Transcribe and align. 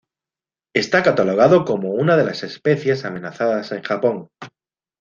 Está 0.73 1.03
catalogado 1.03 1.63
como 1.63 1.91
una 1.91 2.17
de 2.17 2.23
las 2.25 2.41
especies 2.41 3.05
amenazadas 3.05 3.71
en 3.71 3.83
Japón. 3.83 4.29